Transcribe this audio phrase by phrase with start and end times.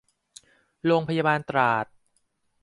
[0.85, 1.85] โรงพยาบาลตราด